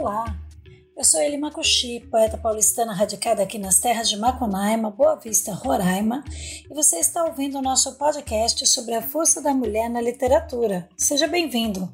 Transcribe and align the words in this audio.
Olá, 0.00 0.34
eu 0.96 1.04
sou 1.04 1.20
Eli 1.20 1.36
Makushi, 1.36 2.00
poeta 2.10 2.38
paulistana 2.38 2.94
radicada 2.94 3.42
aqui 3.42 3.58
nas 3.58 3.80
terras 3.80 4.08
de 4.08 4.16
Macunaíma, 4.16 4.90
Boa 4.90 5.16
Vista, 5.16 5.52
Roraima, 5.52 6.24
e 6.70 6.74
você 6.74 6.96
está 6.96 7.22
ouvindo 7.24 7.58
o 7.58 7.62
nosso 7.62 7.98
podcast 7.98 8.66
sobre 8.66 8.94
a 8.94 9.02
força 9.02 9.42
da 9.42 9.52
mulher 9.52 9.90
na 9.90 10.00
literatura. 10.00 10.88
Seja 10.96 11.28
bem-vindo! 11.28 11.92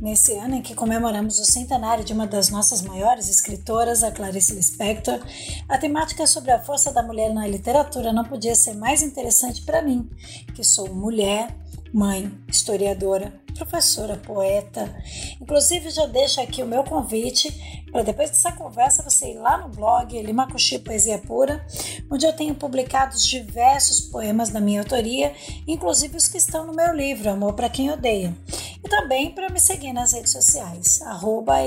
Nesse 0.00 0.32
ano 0.32 0.56
em 0.56 0.62
que 0.62 0.74
comemoramos 0.74 1.38
o 1.38 1.44
centenário 1.44 2.02
de 2.02 2.12
uma 2.12 2.26
das 2.26 2.48
nossas 2.48 2.82
maiores 2.82 3.30
escritoras, 3.30 4.02
a 4.02 4.10
Clarice 4.10 4.56
Lispector, 4.56 5.20
a 5.68 5.78
temática 5.78 6.26
sobre 6.26 6.50
a 6.50 6.58
força 6.58 6.92
da 6.92 7.04
mulher 7.04 7.32
na 7.32 7.46
literatura 7.46 8.12
não 8.12 8.24
podia 8.24 8.56
ser 8.56 8.74
mais 8.74 9.00
interessante 9.00 9.62
para 9.62 9.80
mim, 9.80 10.10
que 10.56 10.64
sou 10.64 10.92
mulher, 10.92 11.56
mãe, 11.94 12.36
historiadora, 12.48 13.40
professora, 13.52 14.16
poeta. 14.16 14.94
Inclusive, 15.40 15.90
já 15.90 16.06
deixo 16.06 16.40
aqui 16.40 16.62
o 16.62 16.66
meu 16.66 16.84
convite 16.84 17.50
para 17.90 18.02
depois 18.02 18.30
dessa 18.30 18.52
conversa 18.52 19.02
você 19.02 19.32
ir 19.32 19.38
lá 19.38 19.58
no 19.58 19.68
blog 19.68 20.20
Limacuxi 20.20 20.78
Poesia 20.78 21.18
Pura, 21.18 21.64
onde 22.10 22.26
eu 22.26 22.32
tenho 22.32 22.54
publicado 22.54 23.16
diversos 23.16 24.00
poemas 24.00 24.48
da 24.48 24.60
minha 24.60 24.80
autoria, 24.80 25.34
inclusive 25.66 26.16
os 26.16 26.28
que 26.28 26.38
estão 26.38 26.66
no 26.66 26.74
meu 26.74 26.94
livro 26.94 27.30
Amor 27.30 27.52
para 27.54 27.68
Quem 27.68 27.90
Odeia. 27.90 28.34
E 28.82 28.88
também 28.88 29.30
para 29.30 29.50
me 29.50 29.60
seguir 29.60 29.92
nas 29.92 30.12
redes 30.12 30.32
sociais, 30.32 31.00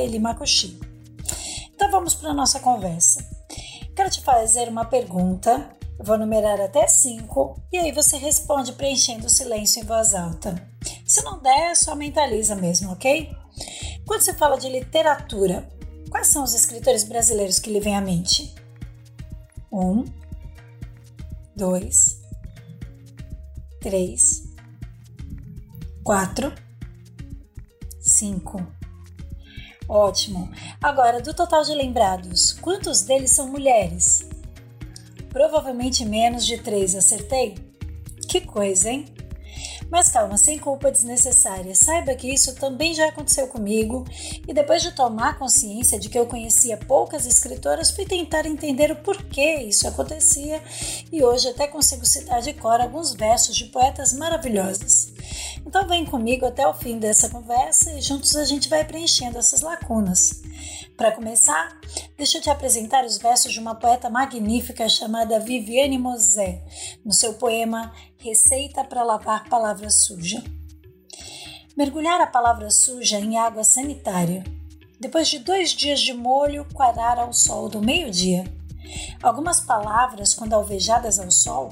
Elimacuxi. 0.04 0.80
Então 1.74 1.92
vamos 1.92 2.16
para 2.16 2.32
a 2.32 2.34
nossa 2.34 2.60
conversa. 2.60 3.24
Quero 3.96 4.10
te 4.10 4.22
fazer 4.22 4.68
uma 4.68 4.86
pergunta 4.86 5.70
eu 5.98 6.04
vou 6.04 6.18
numerar 6.18 6.60
até 6.60 6.88
cinco 6.88 7.58
e 7.72 7.78
aí 7.78 7.92
você 7.92 8.18
responde 8.18 8.74
preenchendo 8.74 9.28
o 9.28 9.30
silêncio 9.30 9.82
em 9.82 9.86
voz 9.86 10.14
alta. 10.14 10.62
Se 11.06 11.24
não 11.24 11.40
der, 11.40 11.76
só 11.76 11.96
mentaliza 11.96 12.56
mesmo, 12.56 12.92
ok? 12.92 13.32
Quando 14.06 14.22
se 14.22 14.34
fala 14.34 14.58
de 14.58 14.68
literatura, 14.68 15.70
quais 16.10 16.28
são 16.28 16.44
os 16.44 16.54
escritores 16.54 17.04
brasileiros 17.04 17.60
que 17.60 17.72
lhe 17.72 17.80
vêm 17.80 17.96
à 17.96 18.02
mente? 18.02 18.56
Um, 19.72 20.04
dois, 21.56 22.22
três, 23.80 24.44
quatro, 26.04 26.52
cinco. 28.00 28.66
Ótimo! 29.88 30.52
Agora, 30.82 31.22
do 31.22 31.34
total 31.34 31.64
de 31.64 31.74
lembrados, 31.74 32.54
quantos 32.54 33.02
deles 33.04 33.32
são 33.32 33.48
mulheres? 33.48 34.28
provavelmente 35.36 36.06
menos 36.06 36.46
de 36.46 36.58
três, 36.58 36.96
acertei? 36.96 37.56
Que 38.26 38.40
coisa, 38.40 38.90
hein? 38.90 39.04
Mas 39.90 40.10
calma, 40.10 40.38
sem 40.38 40.58
culpa 40.58 40.92
desnecessária. 40.92 41.76
Saiba 41.76 42.16
que 42.16 42.32
isso 42.34 42.56
também 42.56 42.94
já 42.94 43.08
aconteceu 43.08 43.48
comigo 43.48 44.06
e 44.48 44.54
depois 44.54 44.82
de 44.82 44.92
tomar 44.92 45.38
consciência 45.38 46.00
de 46.00 46.10
que 46.10 46.18
eu 46.18 46.26
conhecia 46.26 46.78
poucas 46.78 47.26
escritoras, 47.26 47.92
fui 47.92 48.06
tentar 48.06 48.46
entender 48.46 48.92
o 48.92 48.96
porquê 48.98 49.56
isso 49.62 49.88
acontecia 49.88 50.62
e 51.12 51.24
hoje 51.24 51.50
até 51.50 51.68
consigo 51.68 52.06
citar 52.06 52.42
de 52.42 52.54
cor 52.54 52.82
alguns 52.82 53.14
versos 53.14 53.56
de 53.56 53.66
poetas 53.66 54.14
maravilhosos. 54.14 55.14
Então 55.66 55.88
vem 55.88 56.06
comigo 56.06 56.46
até 56.46 56.68
o 56.68 56.74
fim 56.74 57.00
dessa 57.00 57.30
conversa 57.30 57.92
e 57.94 58.02
juntos 58.02 58.36
a 58.36 58.46
gente 58.46 58.70
vai 58.70 58.84
preenchendo 58.84 59.38
essas 59.38 59.62
lacunas. 59.62 60.44
Para 60.96 61.12
começar, 61.12 61.78
deixa 62.18 62.38
eu 62.38 62.42
te 62.42 62.50
apresentar 62.50 63.04
os 63.04 63.18
versos 63.18 63.52
de 63.52 63.60
uma 63.60 63.76
poeta 63.76 64.10
magnífica 64.10 64.88
chamada 64.88 65.40
Viviane 65.40 65.98
Mosé, 65.98 66.64
no 67.04 67.12
seu 67.12 67.34
poema 67.34 67.94
Receita 68.26 68.84
para 68.84 69.04
Lavar 69.04 69.48
Palavra 69.48 69.88
Suja. 69.92 70.44
Mergulhar 71.78 72.20
a 72.20 72.26
palavra 72.26 72.72
suja 72.72 73.20
em 73.20 73.38
água 73.38 73.64
sanitária. 73.64 74.44
Depois 75.00 75.28
de 75.28 75.38
dois 75.38 75.70
dias 75.70 76.02
de 76.02 76.12
molho, 76.12 76.66
quarar 76.74 77.20
ao 77.20 77.32
sol 77.32 77.70
do 77.70 77.80
meio-dia. 77.80 78.44
Algumas 79.22 79.60
palavras, 79.60 80.34
quando 80.34 80.54
alvejadas 80.54 81.20
ao 81.20 81.30
sol, 81.30 81.70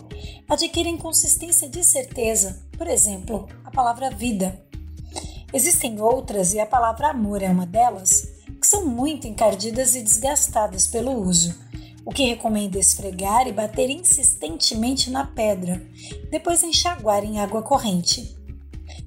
adquirem 0.48 0.96
consistência 0.96 1.68
de 1.68 1.84
certeza, 1.84 2.64
por 2.78 2.86
exemplo, 2.86 3.50
a 3.66 3.72
palavra 3.72 4.12
vida. 4.12 4.64
Existem 5.52 6.00
outras, 6.00 6.54
e 6.54 6.60
a 6.60 6.68
palavra 6.68 7.10
amor 7.10 7.42
é 7.42 7.50
uma 7.50 7.66
delas, 7.66 8.28
que 8.62 8.68
são 8.68 8.86
muito 8.86 9.26
encardidas 9.26 9.96
e 9.96 10.04
desgastadas 10.04 10.86
pelo 10.86 11.14
uso, 11.14 11.63
o 12.06 12.12
que 12.12 12.26
recomenda 12.26 12.78
esfregar 12.78 13.48
e 13.48 13.54
bater 13.54 13.90
insistentemente 13.90 15.10
na 15.10 15.26
pedra, 15.26 15.82
depois 16.30 16.64
enxaguar 16.64 17.24
em 17.24 17.40
água 17.40 17.62
corrente. 17.62 18.38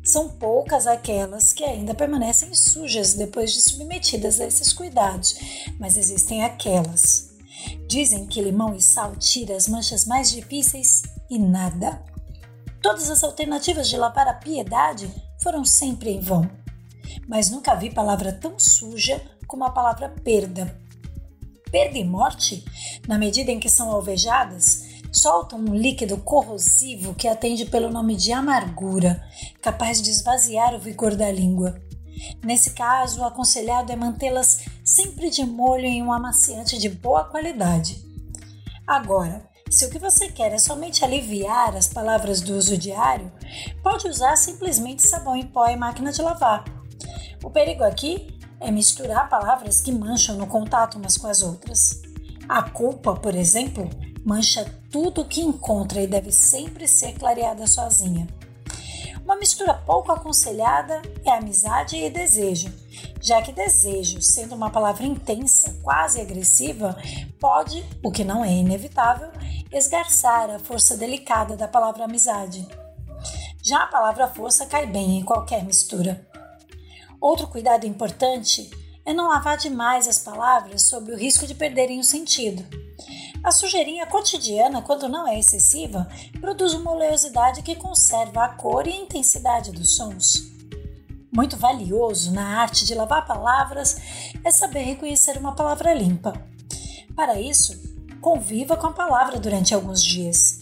São 0.02 0.28
poucas 0.28 0.86
aquelas 0.86 1.52
que 1.52 1.64
ainda 1.64 1.94
permanecem 1.94 2.54
sujas 2.54 3.14
depois 3.14 3.52
de 3.52 3.60
submetidas 3.60 4.40
a 4.40 4.46
esses 4.46 4.72
cuidados, 4.72 5.36
mas 5.78 5.96
existem 5.96 6.44
aquelas. 6.44 7.34
Dizem 7.88 8.26
que 8.26 8.40
limão 8.40 8.74
e 8.74 8.80
sal 8.80 9.16
tira 9.16 9.56
as 9.56 9.68
manchas 9.68 10.06
mais 10.06 10.30
difíceis 10.30 11.02
e 11.28 11.38
nada. 11.38 12.02
Todas 12.80 13.10
as 13.10 13.22
alternativas 13.22 13.88
de 13.88 13.96
lavar 13.96 14.28
a 14.28 14.34
piedade 14.34 15.12
foram 15.42 15.64
sempre 15.64 16.10
em 16.10 16.20
vão. 16.20 16.48
Mas 17.28 17.50
nunca 17.50 17.74
vi 17.74 17.92
palavra 17.92 18.32
tão 18.32 18.58
suja 18.58 19.20
como 19.46 19.64
a 19.64 19.70
palavra 19.70 20.08
perda. 20.22 20.85
Perda 21.70 21.98
e 21.98 22.04
morte, 22.04 22.64
na 23.08 23.18
medida 23.18 23.50
em 23.50 23.58
que 23.58 23.68
são 23.68 23.90
alvejadas, 23.90 24.84
soltam 25.12 25.58
um 25.58 25.74
líquido 25.74 26.18
corrosivo 26.18 27.14
que 27.14 27.26
atende 27.26 27.64
pelo 27.66 27.90
nome 27.90 28.14
de 28.14 28.32
amargura, 28.32 29.22
capaz 29.60 30.00
de 30.00 30.10
esvaziar 30.10 30.74
o 30.74 30.78
vigor 30.78 31.16
da 31.16 31.30
língua. 31.30 31.80
Nesse 32.44 32.70
caso, 32.70 33.20
o 33.20 33.24
aconselhado 33.24 33.92
é 33.92 33.96
mantê-las 33.96 34.64
sempre 34.84 35.30
de 35.30 35.44
molho 35.44 35.84
em 35.84 36.02
um 36.02 36.12
amaciante 36.12 36.78
de 36.78 36.88
boa 36.88 37.24
qualidade. 37.24 38.04
Agora, 38.86 39.48
se 39.68 39.84
o 39.84 39.90
que 39.90 39.98
você 39.98 40.28
quer 40.28 40.52
é 40.52 40.58
somente 40.58 41.04
aliviar 41.04 41.76
as 41.76 41.88
palavras 41.88 42.40
do 42.40 42.56
uso 42.56 42.78
diário, 42.78 43.32
pode 43.82 44.08
usar 44.08 44.36
simplesmente 44.36 45.06
sabão 45.06 45.36
em 45.36 45.46
pó 45.46 45.68
e 45.68 45.76
máquina 45.76 46.12
de 46.12 46.22
lavar. 46.22 46.64
O 47.42 47.50
perigo 47.50 47.82
aqui 47.82 48.35
é 48.60 48.70
misturar 48.70 49.28
palavras 49.28 49.80
que 49.80 49.92
mancham 49.92 50.36
no 50.36 50.46
contato 50.46 50.98
umas 50.98 51.16
com 51.16 51.26
as 51.26 51.42
outras. 51.42 52.02
A 52.48 52.62
culpa, 52.62 53.14
por 53.14 53.34
exemplo, 53.34 53.88
mancha 54.24 54.64
tudo 54.90 55.22
o 55.22 55.24
que 55.24 55.40
encontra 55.40 56.00
e 56.00 56.06
deve 56.06 56.32
sempre 56.32 56.86
ser 56.88 57.18
clareada 57.18 57.66
sozinha. 57.66 58.26
Uma 59.24 59.36
mistura 59.36 59.74
pouco 59.74 60.12
aconselhada 60.12 61.02
é 61.24 61.32
amizade 61.32 61.96
e 61.96 62.08
desejo, 62.08 62.72
já 63.20 63.42
que 63.42 63.50
desejo, 63.50 64.22
sendo 64.22 64.54
uma 64.54 64.70
palavra 64.70 65.04
intensa, 65.04 65.76
quase 65.82 66.20
agressiva, 66.20 66.96
pode, 67.40 67.84
o 68.04 68.12
que 68.12 68.22
não 68.22 68.44
é 68.44 68.52
inevitável, 68.52 69.28
esgarçar 69.72 70.48
a 70.50 70.60
força 70.60 70.96
delicada 70.96 71.56
da 71.56 71.66
palavra 71.66 72.04
amizade. 72.04 72.66
Já 73.60 73.82
a 73.82 73.88
palavra 73.88 74.28
força 74.28 74.64
cai 74.64 74.86
bem 74.86 75.18
em 75.18 75.24
qualquer 75.24 75.64
mistura. 75.64 76.24
Outro 77.26 77.48
cuidado 77.48 77.84
importante 77.84 78.70
é 79.04 79.12
não 79.12 79.26
lavar 79.26 79.56
demais 79.56 80.06
as 80.06 80.20
palavras 80.20 80.82
sob 80.82 81.10
o 81.10 81.16
risco 81.16 81.44
de 81.44 81.56
perderem 81.56 81.98
o 81.98 82.04
sentido. 82.04 82.64
A 83.42 83.50
sujeirinha 83.50 84.06
cotidiana, 84.06 84.80
quando 84.80 85.08
não 85.08 85.26
é 85.26 85.36
excessiva, 85.36 86.06
produz 86.40 86.72
uma 86.72 86.92
oleosidade 86.92 87.62
que 87.62 87.74
conserva 87.74 88.44
a 88.44 88.50
cor 88.50 88.86
e 88.86 88.92
a 88.92 88.96
intensidade 88.96 89.72
dos 89.72 89.96
sons. 89.96 90.52
Muito 91.34 91.56
valioso 91.56 92.30
na 92.30 92.60
arte 92.60 92.84
de 92.84 92.94
lavar 92.94 93.26
palavras 93.26 93.96
é 94.44 94.50
saber 94.52 94.82
reconhecer 94.82 95.36
uma 95.36 95.56
palavra 95.56 95.92
limpa. 95.92 96.32
Para 97.16 97.40
isso, 97.40 97.76
conviva 98.20 98.76
com 98.76 98.86
a 98.86 98.92
palavra 98.92 99.40
durante 99.40 99.74
alguns 99.74 100.00
dias. 100.00 100.60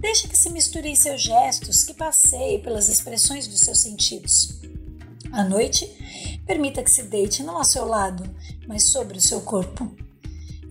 Deixe 0.00 0.26
que 0.28 0.36
se 0.36 0.48
misture 0.48 0.88
em 0.88 0.96
seus 0.96 1.20
gestos, 1.20 1.84
que 1.84 1.92
passeie 1.92 2.58
pelas 2.60 2.88
expressões 2.88 3.46
dos 3.46 3.60
seus 3.60 3.82
sentidos. 3.82 4.56
À 5.32 5.44
noite, 5.44 5.86
permita 6.46 6.82
que 6.82 6.90
se 6.90 7.04
deite 7.04 7.42
não 7.42 7.56
ao 7.56 7.64
seu 7.64 7.86
lado, 7.86 8.24
mas 8.66 8.84
sobre 8.84 9.18
o 9.18 9.20
seu 9.20 9.40
corpo. 9.42 9.90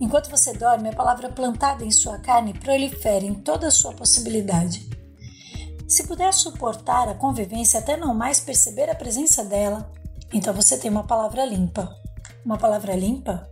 Enquanto 0.00 0.30
você 0.30 0.52
dorme, 0.52 0.88
a 0.88 0.94
palavra 0.94 1.30
plantada 1.30 1.84
em 1.84 1.90
sua 1.90 2.18
carne 2.18 2.52
prolifera 2.52 3.24
em 3.24 3.34
toda 3.34 3.68
a 3.68 3.70
sua 3.70 3.92
possibilidade. 3.92 4.88
Se 5.88 6.06
puder 6.06 6.32
suportar 6.34 7.08
a 7.08 7.14
convivência 7.14 7.80
até 7.80 7.96
não 7.96 8.14
mais 8.14 8.40
perceber 8.40 8.90
a 8.90 8.94
presença 8.94 9.44
dela, 9.44 9.90
então 10.32 10.52
você 10.52 10.76
tem 10.76 10.90
uma 10.90 11.06
palavra 11.06 11.44
limpa. 11.44 11.96
Uma 12.44 12.58
palavra 12.58 12.94
limpa 12.94 13.48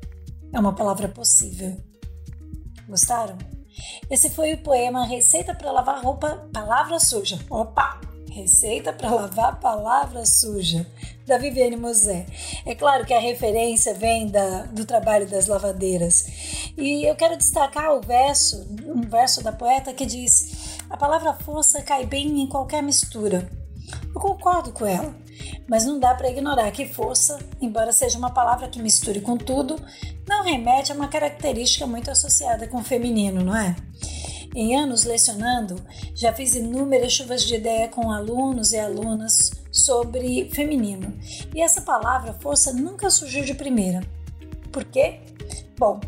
é 0.52 0.58
uma 0.58 0.74
palavra 0.74 1.08
possível. 1.08 1.76
Gostaram? 2.88 3.38
Esse 4.10 4.30
foi 4.30 4.54
o 4.54 4.62
poema 4.62 5.06
Receita 5.06 5.54
para 5.54 5.72
Lavar 5.72 6.02
Roupa 6.02 6.48
Palavra 6.52 6.98
Suja. 6.98 7.38
Opa! 7.48 8.13
Receita 8.34 8.92
para 8.92 9.14
lavar 9.14 9.60
palavra 9.60 10.26
suja, 10.26 10.84
da 11.24 11.38
Viviane 11.38 11.76
Mosé. 11.76 12.26
É 12.66 12.74
claro 12.74 13.06
que 13.06 13.14
a 13.14 13.20
referência 13.20 13.94
vem 13.94 14.26
da, 14.26 14.64
do 14.64 14.84
trabalho 14.84 15.24
das 15.24 15.46
lavadeiras. 15.46 16.72
E 16.76 17.08
eu 17.08 17.14
quero 17.14 17.36
destacar 17.36 17.92
o 17.92 18.00
verso, 18.00 18.66
um 18.86 19.02
verso 19.02 19.40
da 19.40 19.52
poeta 19.52 19.94
que 19.94 20.04
diz: 20.04 20.80
A 20.90 20.96
palavra 20.96 21.32
força 21.32 21.80
cai 21.80 22.06
bem 22.06 22.40
em 22.40 22.48
qualquer 22.48 22.82
mistura. 22.82 23.48
Eu 24.12 24.20
concordo 24.20 24.72
com 24.72 24.84
ela. 24.84 25.14
mas 25.68 25.86
não 25.86 26.00
dá 26.00 26.12
para 26.12 26.28
ignorar 26.28 26.72
que 26.72 26.86
força, 26.86 27.38
embora 27.60 27.92
seja 27.92 28.18
uma 28.18 28.34
palavra 28.34 28.68
que 28.68 28.82
misture 28.82 29.20
com 29.20 29.36
tudo, 29.36 29.80
não 30.28 30.42
remete 30.42 30.90
a 30.90 30.94
uma 30.96 31.06
característica 31.06 31.86
muito 31.86 32.10
associada 32.10 32.66
com 32.66 32.78
o 32.78 32.84
feminino, 32.84 33.44
não 33.44 33.56
é? 33.56 33.76
Em 34.54 34.76
anos 34.76 35.04
lecionando, 35.04 35.84
já 36.14 36.32
fiz 36.32 36.54
inúmeras 36.54 37.12
chuvas 37.12 37.42
de 37.42 37.56
ideia 37.56 37.88
com 37.88 38.10
alunos 38.10 38.72
e 38.72 38.78
alunas 38.78 39.50
sobre 39.72 40.48
feminino, 40.50 41.12
e 41.52 41.60
essa 41.60 41.80
palavra 41.80 42.34
força 42.34 42.72
nunca 42.72 43.10
surgiu 43.10 43.44
de 43.44 43.54
primeira. 43.54 44.00
Por 44.70 44.84
quê? 44.84 45.20
Bom, 45.76 46.00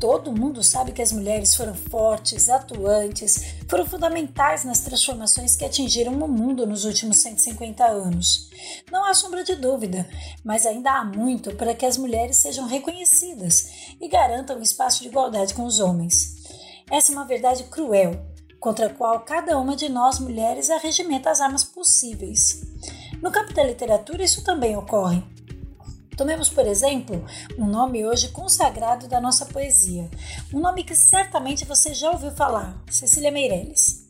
Todo 0.00 0.32
mundo 0.32 0.62
sabe 0.62 0.92
que 0.92 1.02
as 1.02 1.10
mulheres 1.10 1.56
foram 1.56 1.74
fortes, 1.74 2.48
atuantes, 2.48 3.56
foram 3.68 3.84
fundamentais 3.84 4.64
nas 4.64 4.78
transformações 4.78 5.56
que 5.56 5.64
atingiram 5.64 6.12
o 6.12 6.28
mundo 6.28 6.64
nos 6.64 6.84
últimos 6.84 7.18
150 7.18 7.84
anos. 7.84 8.48
Não 8.92 9.04
há 9.04 9.12
sombra 9.12 9.42
de 9.42 9.56
dúvida, 9.56 10.08
mas 10.44 10.64
ainda 10.66 10.92
há 10.92 11.04
muito 11.04 11.52
para 11.56 11.74
que 11.74 11.84
as 11.84 11.96
mulheres 11.96 12.36
sejam 12.36 12.68
reconhecidas 12.68 13.96
e 14.00 14.06
garantam 14.06 14.58
um 14.58 14.62
espaço 14.62 15.02
de 15.02 15.08
igualdade 15.08 15.52
com 15.52 15.64
os 15.64 15.80
homens. 15.80 16.37
Essa 16.90 17.12
é 17.12 17.14
uma 17.14 17.26
verdade 17.26 17.64
cruel, 17.64 18.24
contra 18.58 18.86
a 18.86 18.94
qual 18.94 19.20
cada 19.20 19.58
uma 19.58 19.76
de 19.76 19.88
nós 19.88 20.18
mulheres 20.18 20.70
arregimenta 20.70 21.30
as 21.30 21.40
armas 21.40 21.62
possíveis. 21.62 22.62
No 23.20 23.30
campo 23.30 23.52
da 23.52 23.62
literatura, 23.62 24.24
isso 24.24 24.42
também 24.42 24.76
ocorre. 24.76 25.22
Tomemos, 26.16 26.48
por 26.48 26.66
exemplo, 26.66 27.24
um 27.56 27.66
nome 27.66 28.04
hoje 28.04 28.28
consagrado 28.28 29.06
da 29.06 29.20
nossa 29.20 29.46
poesia, 29.46 30.10
um 30.52 30.60
nome 30.60 30.82
que 30.82 30.94
certamente 30.94 31.64
você 31.64 31.94
já 31.94 32.10
ouviu 32.10 32.32
falar, 32.32 32.82
Cecília 32.90 33.30
Meirelles. 33.30 34.08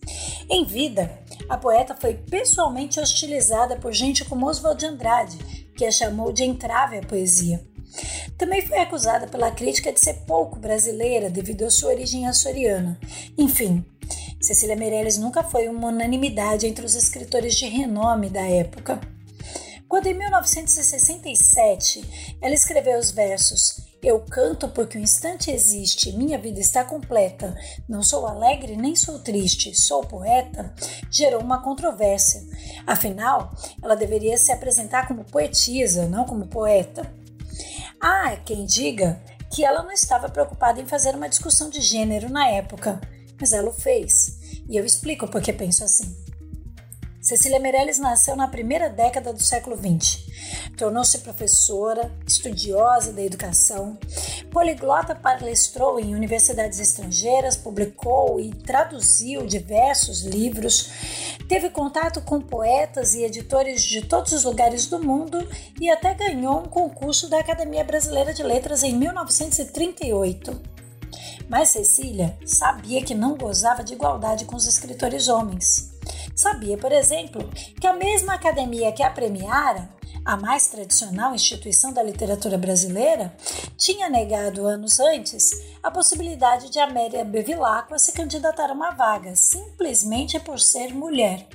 Em 0.48 0.64
vida, 0.64 1.22
a 1.48 1.58
poeta 1.58 1.96
foi 2.00 2.14
pessoalmente 2.14 3.00
hostilizada 3.00 3.76
por 3.76 3.92
gente 3.92 4.24
como 4.24 4.46
Oswald 4.48 4.78
de 4.78 4.86
Andrade, 4.86 5.36
que 5.76 5.84
a 5.84 5.90
chamou 5.90 6.32
de 6.32 6.44
entrave 6.44 6.98
à 6.98 7.02
poesia. 7.02 7.62
Também 8.36 8.66
foi 8.66 8.78
acusada 8.78 9.26
pela 9.26 9.50
crítica 9.50 9.92
de 9.92 10.00
ser 10.00 10.14
pouco 10.26 10.58
brasileira 10.58 11.28
devido 11.28 11.64
à 11.64 11.70
sua 11.70 11.90
origem 11.90 12.26
açoriana. 12.26 12.98
Enfim, 13.36 13.84
Cecília 14.40 14.76
Meirelles 14.76 15.18
nunca 15.18 15.42
foi 15.42 15.68
uma 15.68 15.88
unanimidade 15.88 16.66
entre 16.66 16.86
os 16.86 16.94
escritores 16.94 17.56
de 17.56 17.66
renome 17.66 18.30
da 18.30 18.42
época. 18.42 19.00
Quando 19.88 20.06
em 20.06 20.14
1967 20.14 22.36
ela 22.42 22.54
escreveu 22.54 22.98
os 22.98 23.10
versos 23.10 23.80
Eu 24.02 24.20
canto 24.20 24.68
porque 24.68 24.98
o 24.98 25.00
instante 25.00 25.50
existe, 25.50 26.12
minha 26.12 26.38
vida 26.38 26.60
está 26.60 26.84
completa, 26.84 27.56
não 27.88 28.02
sou 28.02 28.26
alegre 28.26 28.76
nem 28.76 28.94
sou 28.94 29.18
triste, 29.18 29.74
sou 29.74 30.02
poeta, 30.02 30.72
gerou 31.10 31.40
uma 31.40 31.62
controvérsia. 31.62 32.42
Afinal, 32.86 33.50
ela 33.82 33.96
deveria 33.96 34.36
se 34.36 34.52
apresentar 34.52 35.08
como 35.08 35.24
poetisa, 35.24 36.06
não 36.06 36.24
como 36.24 36.46
poeta. 36.46 37.10
Há 38.00 38.36
quem 38.36 38.64
diga 38.64 39.20
que 39.52 39.64
ela 39.64 39.82
não 39.82 39.90
estava 39.90 40.28
preocupada 40.28 40.80
em 40.80 40.86
fazer 40.86 41.16
uma 41.16 41.28
discussão 41.28 41.68
de 41.68 41.80
gênero 41.80 42.30
na 42.30 42.48
época, 42.48 43.00
mas 43.40 43.52
ela 43.52 43.70
o 43.70 43.72
fez. 43.72 44.38
E 44.68 44.76
eu 44.76 44.84
explico 44.84 45.26
por 45.26 45.42
que 45.42 45.52
penso 45.52 45.82
assim. 45.82 46.16
Cecília 47.28 47.60
Meirelles 47.60 47.98
nasceu 47.98 48.34
na 48.34 48.48
primeira 48.48 48.88
década 48.88 49.34
do 49.34 49.42
século 49.42 49.76
XX. 49.76 50.18
Tornou-se 50.78 51.18
professora, 51.18 52.10
estudiosa 52.26 53.12
da 53.12 53.20
educação, 53.20 53.98
poliglota 54.50 55.14
palestrou 55.14 56.00
em 56.00 56.14
universidades 56.14 56.80
estrangeiras, 56.80 57.54
publicou 57.54 58.40
e 58.40 58.54
traduziu 58.54 59.46
diversos 59.46 60.22
livros, 60.22 60.88
teve 61.46 61.68
contato 61.68 62.22
com 62.22 62.40
poetas 62.40 63.14
e 63.14 63.24
editores 63.24 63.82
de 63.82 64.06
todos 64.06 64.32
os 64.32 64.44
lugares 64.44 64.86
do 64.86 64.98
mundo 64.98 65.46
e 65.78 65.90
até 65.90 66.14
ganhou 66.14 66.60
um 66.60 66.66
concurso 66.66 67.28
da 67.28 67.40
Academia 67.40 67.84
Brasileira 67.84 68.32
de 68.32 68.42
Letras 68.42 68.82
em 68.82 68.96
1938. 68.96 70.58
Mas 71.46 71.68
Cecília 71.68 72.38
sabia 72.46 73.04
que 73.04 73.14
não 73.14 73.36
gozava 73.36 73.84
de 73.84 73.92
igualdade 73.92 74.46
com 74.46 74.56
os 74.56 74.66
escritores 74.66 75.28
homens. 75.28 75.97
Sabia, 76.38 76.78
por 76.78 76.92
exemplo, 76.92 77.50
que 77.80 77.86
a 77.88 77.92
mesma 77.92 78.34
academia 78.34 78.92
que 78.92 79.02
a 79.02 79.10
premiara, 79.10 79.90
a 80.24 80.36
mais 80.36 80.68
tradicional 80.68 81.34
instituição 81.34 81.92
da 81.92 82.00
literatura 82.00 82.56
brasileira, 82.56 83.36
tinha 83.76 84.08
negado 84.08 84.64
anos 84.64 85.00
antes 85.00 85.50
a 85.82 85.90
possibilidade 85.90 86.70
de 86.70 86.78
Amélia 86.78 87.24
Bevilacqua 87.24 87.98
se 87.98 88.12
candidatar 88.12 88.70
a 88.70 88.72
uma 88.72 88.92
vaga, 88.92 89.34
simplesmente 89.34 90.38
por 90.38 90.60
ser 90.60 90.94
mulher. 90.94 91.48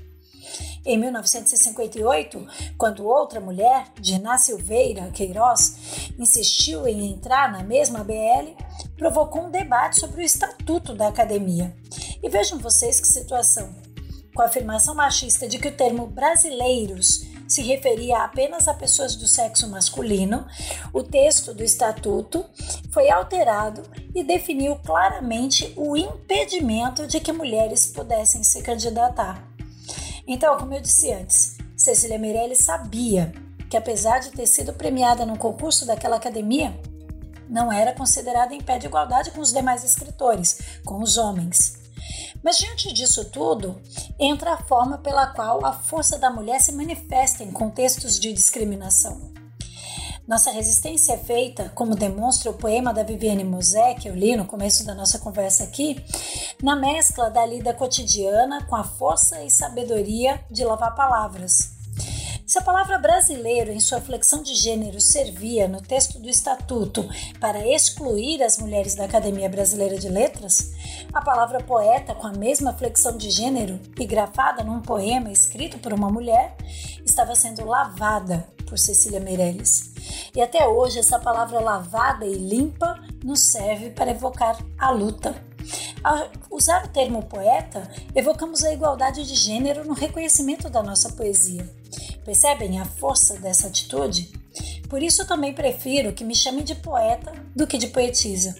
Em 0.86 0.98
1958, 0.98 2.46
quando 2.78 3.06
outra 3.06 3.40
mulher, 3.40 3.86
Diná 4.02 4.38
Silveira 4.38 5.10
Queiroz, 5.12 6.12
insistiu 6.20 6.86
em 6.86 7.14
entrar 7.14 7.50
na 7.50 7.64
mesma 7.64 8.04
BL, 8.04 8.52
provocou 8.98 9.44
um 9.44 9.50
debate 9.50 10.02
sobre 10.02 10.22
o 10.22 10.26
estatuto 10.26 10.94
da 10.94 11.08
academia. 11.08 11.74
E 12.22 12.28
vejam 12.28 12.60
vocês 12.60 13.00
que 13.00 13.08
situação 13.08 13.83
com 14.34 14.42
a 14.42 14.46
afirmação 14.46 14.96
machista 14.96 15.48
de 15.48 15.60
que 15.60 15.68
o 15.68 15.76
termo 15.76 16.08
brasileiros 16.08 17.26
se 17.48 17.62
referia 17.62 18.20
apenas 18.20 18.68
a 18.68 18.74
pessoas 18.74 19.16
do 19.16 19.28
sexo 19.28 19.70
masculino, 19.70 20.46
o 20.92 21.04
texto 21.04 21.54
do 21.54 21.64
estatuto 21.64 22.46
foi 22.92 23.10
alterado 23.10 23.84
e 24.16 24.24
definiu 24.24 24.76
claramente 24.78 25.72
o 25.76 25.96
impedimento 25.96 27.06
de 27.06 27.20
que 27.20 27.32
mulheres 27.32 27.86
pudessem 27.88 28.44
se 28.44 28.62
candidatar. 28.64 29.48
Então, 30.26 30.58
como 30.58 30.74
eu 30.74 30.82
disse 30.82 31.12
antes, 31.12 31.58
Cecília 31.76 32.18
Meirelles 32.18 32.60
sabia 32.60 33.32
que, 33.70 33.78
apesar 33.78 34.20
de 34.20 34.32
ter 34.32 34.48
sido 34.48 34.74
premiada 34.74 35.26
no 35.26 35.38
concurso 35.38 35.86
daquela 35.86 36.16
academia, 36.16 36.74
não 37.50 37.72
era 37.72 37.94
considerada 37.94 38.56
em 38.56 38.62
pé 38.62 38.80
de 38.80 38.88
igualdade 38.88 39.32
com 39.32 39.42
os 39.42 39.52
demais 39.52 39.84
escritores, 39.84 40.80
com 40.86 41.02
os 41.02 41.18
homens. 41.18 41.83
Mas 42.44 42.58
diante 42.58 42.92
disso 42.92 43.26
tudo, 43.26 43.82
entra 44.20 44.54
a 44.54 44.58
forma 44.58 44.98
pela 44.98 45.28
qual 45.28 45.66
a 45.66 45.72
força 45.72 46.18
da 46.18 46.30
mulher 46.30 46.60
se 46.60 46.74
manifesta 46.74 47.44
em 47.44 47.52
contextos 47.52 48.20
de 48.20 48.34
discriminação. 48.34 49.32
Nossa 50.28 50.52
resistência 50.52 51.14
é 51.14 51.18
feita, 51.18 51.70
como 51.76 51.96
demonstra 51.96 52.50
o 52.50 52.54
poema 52.54 52.94
da 52.94 53.04
Viviane 53.04 53.44
Mosé, 53.44 53.94
que 53.94 54.08
eu 54.08 54.16
li 54.16 54.36
no 54.36 54.46
começo 54.46 54.86
da 54.86 54.94
nossa 54.94 55.20
conversa 55.20 55.64
aqui, 55.64 56.04
na 56.62 56.76
mescla 56.76 57.30
da 57.30 57.46
lida 57.46 57.74
cotidiana 57.74 58.64
com 58.66 58.76
a 58.76 58.84
força 58.84 59.44
e 59.44 59.50
sabedoria 59.50 60.44
de 60.50 60.64
lavar 60.64 60.96
palavras, 60.96 61.83
se 62.54 62.60
a 62.60 62.62
palavra 62.62 63.00
brasileiro, 63.00 63.72
em 63.72 63.80
sua 63.80 64.00
flexão 64.00 64.44
de 64.44 64.54
gênero, 64.54 65.02
servia 65.02 65.68
no 65.68 65.82
texto 65.82 66.20
do 66.20 66.30
Estatuto 66.30 67.04
para 67.40 67.68
excluir 67.68 68.44
as 68.44 68.60
mulheres 68.60 68.94
da 68.94 69.06
Academia 69.06 69.50
Brasileira 69.50 69.98
de 69.98 70.08
Letras, 70.08 70.72
a 71.12 71.20
palavra 71.20 71.64
poeta, 71.64 72.14
com 72.14 72.28
a 72.28 72.32
mesma 72.32 72.72
flexão 72.72 73.18
de 73.18 73.32
gênero 73.32 73.80
e 74.00 74.06
grafada 74.06 74.64
num 74.64 74.82
poema 74.82 75.32
escrito 75.32 75.80
por 75.80 75.94
uma 75.94 76.12
mulher, 76.12 76.56
estava 77.04 77.34
sendo 77.34 77.66
lavada 77.66 78.48
por 78.68 78.78
Cecília 78.78 79.20
Meirelles. 79.20 79.92
E 80.36 80.40
até 80.40 80.68
hoje, 80.68 81.00
essa 81.00 81.18
palavra 81.18 81.60
lavada 81.60 82.24
e 82.24 82.36
limpa 82.36 83.00
nos 83.24 83.40
serve 83.40 83.90
para 83.90 84.12
evocar 84.12 84.64
a 84.78 84.92
luta. 84.92 85.36
Ao 86.04 86.30
usar 86.52 86.86
o 86.86 86.90
termo 86.90 87.24
poeta, 87.24 87.90
evocamos 88.14 88.64
a 88.64 88.72
igualdade 88.72 89.26
de 89.26 89.34
gênero 89.34 89.84
no 89.84 89.96
reconhecimento 89.96 90.70
da 90.70 90.84
nossa 90.84 91.10
poesia. 91.14 91.68
Percebem 92.26 92.80
a 92.80 92.86
força 92.86 93.38
dessa 93.38 93.68
atitude? 93.68 94.32
Por 94.90 95.02
isso 95.02 95.22
eu 95.24 95.28
também 95.28 95.54
prefiro 95.54 96.14
que 96.14 96.24
me 96.24 96.36
chamem 96.36 96.64
de 96.64 96.76
poeta 96.76 97.32
do 97.56 97.68
que 97.68 97.78
de 97.78 97.88
poetisa. 97.88 98.56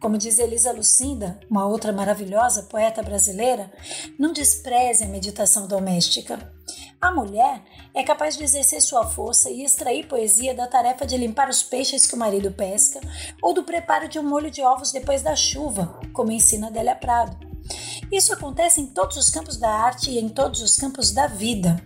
Como 0.00 0.18
diz 0.18 0.38
Elisa 0.38 0.72
Lucinda, 0.72 1.40
uma 1.50 1.66
outra 1.66 1.92
maravilhosa 1.92 2.64
poeta 2.64 3.02
brasileira, 3.02 3.72
não 4.18 4.32
despreze 4.32 5.04
a 5.04 5.08
meditação 5.08 5.66
doméstica. 5.66 6.52
A 7.00 7.10
mulher 7.10 7.62
é 7.94 8.02
capaz 8.02 8.36
de 8.36 8.44
exercer 8.44 8.80
sua 8.80 9.06
força 9.06 9.50
e 9.50 9.64
extrair 9.64 10.06
poesia 10.06 10.54
da 10.54 10.66
tarefa 10.66 11.06
de 11.06 11.16
limpar 11.16 11.48
os 11.48 11.62
peixes 11.62 12.06
que 12.06 12.14
o 12.14 12.18
marido 12.18 12.50
pesca 12.52 13.00
ou 13.42 13.52
do 13.52 13.64
preparo 13.64 14.08
de 14.08 14.18
um 14.18 14.22
molho 14.22 14.50
de 14.50 14.62
ovos 14.62 14.92
depois 14.92 15.22
da 15.22 15.36
chuva, 15.36 16.00
como 16.12 16.32
ensina 16.32 16.68
Adélia 16.68 16.94
Prado. 16.94 17.36
Isso 18.10 18.32
acontece 18.32 18.80
em 18.80 18.86
todos 18.86 19.16
os 19.16 19.30
campos 19.30 19.56
da 19.56 19.70
arte 19.70 20.10
e 20.10 20.18
em 20.18 20.28
todos 20.28 20.62
os 20.62 20.76
campos 20.76 21.10
da 21.10 21.26
vida. 21.26 21.82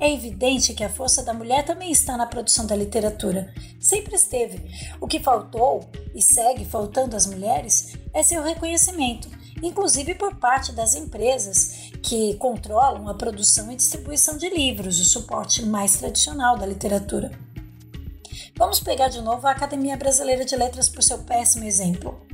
É 0.00 0.10
evidente 0.10 0.72
que 0.72 0.82
a 0.82 0.88
força 0.88 1.22
da 1.22 1.34
mulher 1.34 1.62
também 1.62 1.92
está 1.92 2.16
na 2.16 2.24
produção 2.24 2.64
da 2.64 2.74
literatura. 2.74 3.52
Sempre 3.78 4.14
esteve. 4.14 4.58
O 4.98 5.06
que 5.06 5.20
faltou 5.20 5.90
e 6.14 6.22
segue 6.22 6.64
faltando 6.64 7.14
às 7.14 7.26
mulheres 7.26 7.98
é 8.14 8.22
seu 8.22 8.42
reconhecimento, 8.42 9.28
inclusive 9.62 10.14
por 10.14 10.36
parte 10.36 10.72
das 10.72 10.94
empresas 10.94 11.90
que 12.02 12.34
controlam 12.36 13.08
a 13.08 13.14
produção 13.14 13.70
e 13.70 13.76
distribuição 13.76 14.38
de 14.38 14.48
livros, 14.48 14.98
o 14.98 15.04
suporte 15.04 15.66
mais 15.66 15.98
tradicional 15.98 16.56
da 16.56 16.64
literatura. 16.64 17.30
Vamos 18.56 18.80
pegar 18.80 19.08
de 19.08 19.20
novo 19.20 19.46
a 19.46 19.50
Academia 19.50 19.98
Brasileira 19.98 20.46
de 20.46 20.56
Letras 20.56 20.88
por 20.88 21.02
seu 21.02 21.18
péssimo 21.18 21.64
exemplo. 21.64 22.26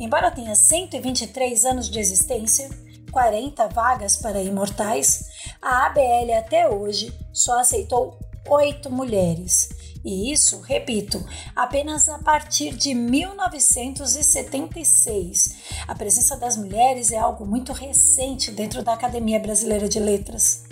Embora 0.00 0.32
tenha 0.32 0.54
123 0.54 1.64
anos 1.64 1.88
de 1.88 2.00
existência, 2.00 2.68
40 3.12 3.68
vagas 3.68 4.16
para 4.16 4.42
imortais, 4.42 5.24
a 5.60 5.86
ABL 5.86 6.32
até 6.38 6.68
hoje 6.68 7.12
só 7.32 7.60
aceitou 7.60 8.18
oito 8.48 8.90
mulheres. 8.90 9.68
E 10.04 10.30
isso, 10.30 10.60
repito, 10.60 11.24
apenas 11.56 12.08
a 12.10 12.18
partir 12.18 12.74
de 12.74 12.94
1976. 12.94 15.56
A 15.88 15.94
presença 15.94 16.36
das 16.36 16.58
mulheres 16.58 17.10
é 17.10 17.16
algo 17.16 17.46
muito 17.46 17.72
recente 17.72 18.50
dentro 18.50 18.82
da 18.82 18.92
Academia 18.92 19.40
Brasileira 19.40 19.88
de 19.88 19.98
Letras. 19.98 20.64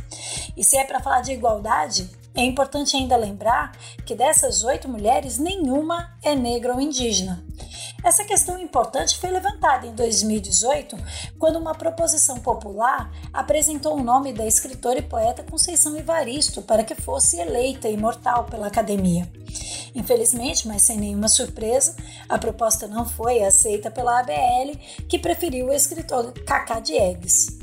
E 0.54 0.62
se 0.62 0.76
é 0.76 0.84
para 0.84 1.00
falar 1.00 1.22
de 1.22 1.32
igualdade, 1.32 2.10
é 2.34 2.42
importante 2.42 2.96
ainda 2.96 3.16
lembrar 3.16 3.72
que 4.04 4.14
dessas 4.14 4.64
oito 4.64 4.88
mulheres, 4.88 5.38
nenhuma 5.38 6.12
é 6.22 6.34
negra 6.34 6.74
ou 6.74 6.80
indígena. 6.80 7.42
Essa 8.04 8.24
questão 8.24 8.58
importante 8.58 9.16
foi 9.16 9.30
levantada 9.30 9.86
em 9.86 9.94
2018, 9.94 10.96
quando 11.38 11.56
uma 11.56 11.72
proposição 11.72 12.40
popular 12.40 13.12
apresentou 13.32 13.96
o 13.96 14.02
nome 14.02 14.32
da 14.32 14.44
escritora 14.44 14.98
e 14.98 15.02
poeta 15.02 15.44
Conceição 15.44 15.96
Evaristo 15.96 16.62
para 16.62 16.82
que 16.82 16.96
fosse 16.96 17.38
eleita 17.38 17.88
imortal 17.88 18.44
pela 18.44 18.66
academia. 18.66 19.30
Infelizmente, 19.94 20.66
mas 20.66 20.82
sem 20.82 20.98
nenhuma 20.98 21.28
surpresa, 21.28 21.94
a 22.28 22.36
proposta 22.38 22.88
não 22.88 23.06
foi 23.08 23.44
aceita 23.44 23.88
pela 23.88 24.18
ABL, 24.18 24.76
que 25.08 25.18
preferiu 25.18 25.66
o 25.66 25.72
escritor 25.72 26.32
Cacá 26.44 26.80
Diegues. 26.80 27.61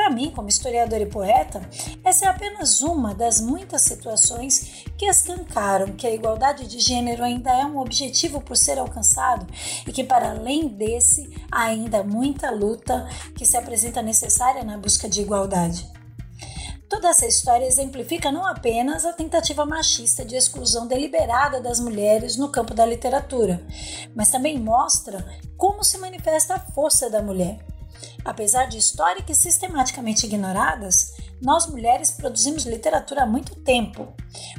Para 0.00 0.08
mim, 0.08 0.32
como 0.34 0.48
historiador 0.48 0.98
e 1.02 1.04
poeta, 1.04 1.60
essa 2.02 2.24
é 2.24 2.28
apenas 2.28 2.80
uma 2.80 3.14
das 3.14 3.38
muitas 3.38 3.82
situações 3.82 4.82
que 4.96 5.04
escancaram 5.04 5.92
que 5.92 6.06
a 6.06 6.10
igualdade 6.10 6.66
de 6.66 6.80
gênero 6.80 7.22
ainda 7.22 7.50
é 7.50 7.66
um 7.66 7.78
objetivo 7.78 8.40
por 8.40 8.56
ser 8.56 8.78
alcançado 8.78 9.46
e 9.86 9.92
que, 9.92 10.02
para 10.02 10.30
além 10.30 10.68
desse, 10.68 11.30
há 11.52 11.64
ainda 11.64 12.02
muita 12.02 12.50
luta 12.50 13.06
que 13.36 13.44
se 13.44 13.58
apresenta 13.58 14.00
necessária 14.00 14.64
na 14.64 14.78
busca 14.78 15.06
de 15.06 15.20
igualdade. 15.20 15.86
Toda 16.88 17.10
essa 17.10 17.26
história 17.26 17.66
exemplifica 17.66 18.32
não 18.32 18.46
apenas 18.46 19.04
a 19.04 19.12
tentativa 19.12 19.66
machista 19.66 20.24
de 20.24 20.34
exclusão 20.34 20.86
deliberada 20.86 21.60
das 21.60 21.78
mulheres 21.78 22.38
no 22.38 22.48
campo 22.48 22.72
da 22.72 22.86
literatura, 22.86 23.62
mas 24.16 24.30
também 24.30 24.58
mostra 24.58 25.22
como 25.58 25.84
se 25.84 25.98
manifesta 25.98 26.54
a 26.54 26.58
força 26.58 27.10
da 27.10 27.20
mulher 27.20 27.58
Apesar 28.24 28.66
de 28.66 28.78
históricas 28.78 29.38
e 29.38 29.42
sistematicamente 29.42 30.26
ignoradas, 30.26 31.14
nós 31.40 31.66
mulheres 31.66 32.10
produzimos 32.10 32.64
literatura 32.64 33.22
há 33.22 33.26
muito 33.26 33.54
tempo. 33.56 34.12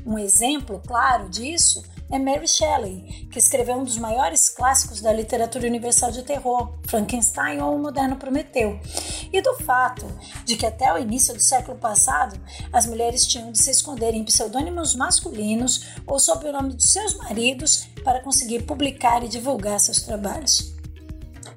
Um 0.06 0.18
exemplo 0.18 0.82
claro 0.86 1.30
disso 1.30 1.84
é 2.12 2.20
Mary 2.20 2.48
Shelley, 2.48 3.28
que 3.32 3.40
escreveu 3.40 3.76
um 3.76 3.86
dos 3.86 3.98
maiores 3.98 4.50
clássicos 4.50 5.00
da 5.00 5.14
literatura 5.14 5.66
universal 5.66 6.12
de 6.12 6.24
terror, 6.24 6.78
Frankenstein 6.88 7.62
ou 7.62 7.76
O 7.76 7.80
Moderno 7.80 8.18
Prometeu, 8.18 8.78
e 9.32 9.42
do 9.42 9.56
fato 9.64 10.06
de 10.44 10.58
que 10.58 10.66
até 10.66 10.94
o 10.94 10.98
início 10.98 11.34
do 11.34 11.40
século 11.40 11.78
passado 11.78 12.38
as 12.74 12.86
mulheres 12.86 13.26
tinham 13.26 13.52
de 13.52 13.60
se 13.60 13.72
esconder 13.72 14.14
em 14.14 14.26
pseudônimos 14.26 14.94
masculinos 14.94 15.86
ou 16.06 16.20
sob 16.20 16.46
o 16.48 16.52
nome 16.52 16.74
de 16.74 16.86
seus 16.86 17.16
maridos 17.16 17.88
para 18.04 18.22
conseguir 18.22 18.64
publicar 18.64 19.24
e 19.24 19.30
divulgar 19.30 19.80
seus 19.80 20.02
trabalhos. 20.02 20.81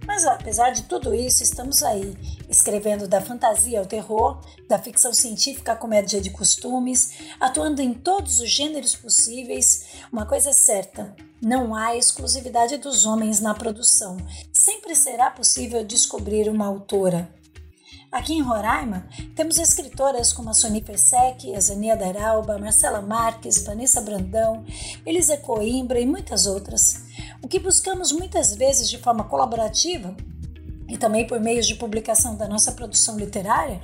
Mas 0.06 0.24
apesar 0.26 0.70
de 0.70 0.82
tudo 0.84 1.14
isso, 1.14 1.42
estamos 1.42 1.82
aí, 1.82 2.16
escrevendo 2.48 3.08
da 3.08 3.20
fantasia 3.20 3.78
ao 3.78 3.86
terror, 3.86 4.40
da 4.68 4.78
ficção 4.78 5.12
científica 5.12 5.72
à 5.72 5.76
comédia 5.76 6.20
de 6.20 6.30
costumes, 6.30 7.14
atuando 7.40 7.80
em 7.80 7.94
todos 7.94 8.40
os 8.40 8.50
gêneros 8.50 8.94
possíveis. 8.94 9.86
Uma 10.12 10.26
coisa 10.26 10.50
é 10.50 10.52
certa: 10.52 11.14
não 11.40 11.74
há 11.74 11.96
exclusividade 11.96 12.76
dos 12.76 13.06
homens 13.06 13.40
na 13.40 13.54
produção. 13.54 14.16
Sempre 14.52 14.94
será 14.94 15.30
possível 15.30 15.84
descobrir 15.84 16.48
uma 16.48 16.66
autora. 16.66 17.28
Aqui 18.14 18.32
em 18.32 18.42
Roraima, 18.42 19.08
temos 19.34 19.58
escritoras 19.58 20.32
como 20.32 20.48
a 20.48 20.54
Sony 20.54 20.80
Persec, 20.80 21.52
a 21.52 21.60
Zania 21.60 21.96
Daralba, 21.96 22.58
Marcela 22.58 23.02
Marques, 23.02 23.64
Vanessa 23.64 24.00
Brandão, 24.00 24.64
Elisa 25.04 25.36
Coimbra 25.36 25.98
e 25.98 26.06
muitas 26.06 26.46
outras. 26.46 27.03
O 27.44 27.46
que 27.46 27.58
buscamos 27.58 28.10
muitas 28.10 28.54
vezes 28.54 28.88
de 28.88 28.96
forma 28.96 29.24
colaborativa 29.24 30.16
e 30.88 30.96
também 30.96 31.26
por 31.26 31.38
meios 31.38 31.66
de 31.66 31.74
publicação 31.74 32.36
da 32.36 32.48
nossa 32.48 32.72
produção 32.72 33.18
literária, 33.18 33.82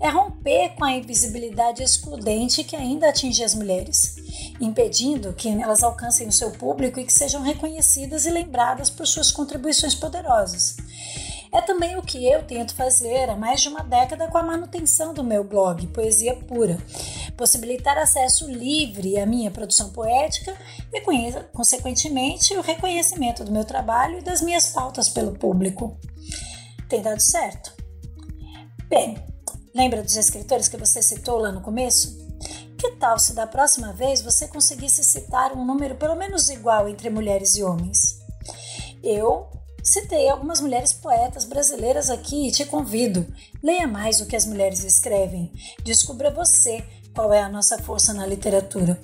é 0.00 0.08
romper 0.08 0.70
com 0.70 0.84
a 0.84 0.92
invisibilidade 0.92 1.82
excludente 1.82 2.64
que 2.64 2.76
ainda 2.76 3.08
atinge 3.08 3.44
as 3.44 3.54
mulheres, 3.54 4.16
impedindo 4.60 5.34
que 5.34 5.48
elas 5.48 5.82
alcancem 5.82 6.28
o 6.28 6.32
seu 6.32 6.50
público 6.52 6.98
e 6.98 7.04
que 7.04 7.12
sejam 7.12 7.42
reconhecidas 7.42 8.24
e 8.24 8.30
lembradas 8.30 8.88
por 8.88 9.06
suas 9.06 9.30
contribuições 9.30 9.94
poderosas. 9.94 10.76
É 11.54 11.60
também 11.60 11.96
o 11.96 12.02
que 12.02 12.26
eu 12.26 12.42
tento 12.42 12.74
fazer 12.74 13.30
há 13.30 13.36
mais 13.36 13.62
de 13.62 13.68
uma 13.68 13.84
década 13.84 14.26
com 14.26 14.36
a 14.36 14.42
manutenção 14.42 15.14
do 15.14 15.22
meu 15.22 15.44
blog 15.44 15.86
Poesia 15.86 16.34
Pura, 16.34 16.76
possibilitar 17.36 17.96
acesso 17.96 18.50
livre 18.50 19.20
à 19.20 19.24
minha 19.24 19.52
produção 19.52 19.90
poética 19.90 20.52
e, 20.92 21.00
consequentemente, 21.52 22.56
o 22.56 22.60
reconhecimento 22.60 23.44
do 23.44 23.52
meu 23.52 23.64
trabalho 23.64 24.18
e 24.18 24.22
das 24.22 24.40
minhas 24.40 24.66
pautas 24.66 25.08
pelo 25.08 25.38
público. 25.38 25.96
Tem 26.88 27.00
dado 27.00 27.20
certo? 27.20 27.72
Bem, 28.88 29.16
lembra 29.72 30.02
dos 30.02 30.16
escritores 30.16 30.66
que 30.66 30.76
você 30.76 31.00
citou 31.00 31.38
lá 31.38 31.52
no 31.52 31.60
começo? 31.60 32.18
Que 32.76 32.96
tal 32.96 33.16
se 33.16 33.32
da 33.32 33.46
próxima 33.46 33.92
vez 33.92 34.20
você 34.20 34.48
conseguisse 34.48 35.04
citar 35.04 35.52
um 35.52 35.64
número 35.64 35.94
pelo 35.94 36.16
menos 36.16 36.48
igual 36.48 36.88
entre 36.88 37.08
mulheres 37.10 37.54
e 37.54 37.62
homens? 37.62 38.18
Eu 39.04 39.54
Citei 39.84 40.30
algumas 40.30 40.62
mulheres 40.62 40.94
poetas 40.94 41.44
brasileiras 41.44 42.08
aqui 42.08 42.48
e 42.48 42.50
te 42.50 42.64
convido. 42.64 43.26
Leia 43.62 43.86
mais 43.86 44.18
o 44.18 44.24
que 44.24 44.34
as 44.34 44.46
mulheres 44.46 44.82
escrevem. 44.82 45.52
Descubra 45.84 46.30
você 46.30 46.82
qual 47.14 47.34
é 47.34 47.42
a 47.42 47.50
nossa 47.50 47.76
força 47.76 48.14
na 48.14 48.26
literatura. 48.26 48.98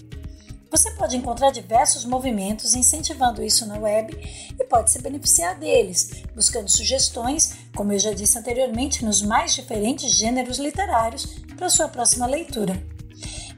Você 0.70 0.90
pode 0.92 1.18
encontrar 1.18 1.50
diversos 1.50 2.06
movimentos 2.06 2.74
incentivando 2.74 3.42
isso 3.42 3.66
na 3.66 3.78
web 3.78 4.16
e 4.58 4.64
pode 4.64 4.90
se 4.90 5.02
beneficiar 5.02 5.58
deles, 5.58 6.22
buscando 6.34 6.70
sugestões, 6.70 7.56
como 7.76 7.92
eu 7.92 7.98
já 7.98 8.14
disse 8.14 8.38
anteriormente, 8.38 9.04
nos 9.04 9.20
mais 9.20 9.52
diferentes 9.52 10.10
gêneros 10.16 10.58
literários 10.58 11.26
para 11.58 11.68
sua 11.68 11.88
próxima 11.88 12.24
leitura. 12.24 12.82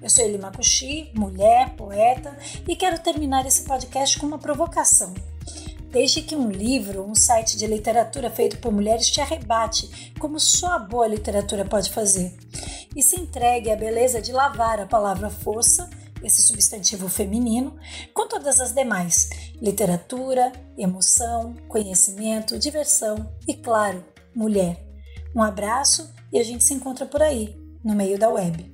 Eu 0.03 0.11
sou 0.11 0.25
Eli 0.25 0.39
Makushi, 0.39 1.13
mulher, 1.15 1.77
poeta, 1.77 2.37
e 2.67 2.75
quero 2.75 2.99
terminar 2.99 3.47
esse 3.47 3.63
podcast 3.63 4.19
com 4.19 4.27
uma 4.27 4.39
provocação. 4.39 5.15
Desde 5.93 6.23
que 6.23 6.35
um 6.35 6.49
livro, 6.49 7.05
um 7.05 7.15
site 7.15 7.55
de 7.55 7.67
literatura 7.67 8.31
feito 8.31 8.57
por 8.57 8.73
mulheres 8.73 9.11
te 9.11 9.21
arrebate, 9.21 10.15
como 10.19 10.41
só 10.41 10.69
a 10.69 10.79
boa 10.79 11.07
literatura 11.07 11.67
pode 11.67 11.91
fazer, 11.91 12.35
e 12.97 13.03
se 13.03 13.21
entregue 13.21 13.71
à 13.71 13.77
beleza 13.77 14.21
de 14.21 14.33
lavar 14.33 14.81
a 14.81 14.87
palavra 14.87 15.29
força, 15.29 15.91
esse 16.23 16.41
substantivo 16.41 17.11
feminino, 17.11 17.77
com 18.15 18.27
todas 18.27 18.59
as 18.59 18.73
demais: 18.73 19.29
literatura, 19.61 20.51
emoção, 20.79 21.55
conhecimento, 21.69 22.59
diversão 22.59 23.31
e, 23.47 23.53
claro, 23.53 24.03
mulher. 24.35 24.83
Um 25.37 25.43
abraço 25.43 26.11
e 26.33 26.39
a 26.39 26.43
gente 26.43 26.65
se 26.65 26.73
encontra 26.73 27.05
por 27.05 27.23
aí, 27.23 27.55
no 27.85 27.95
meio 27.95 28.19
da 28.19 28.31
web. 28.31 28.72